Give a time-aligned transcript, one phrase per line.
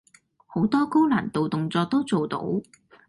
[0.47, 2.41] 好多高難度動作都做到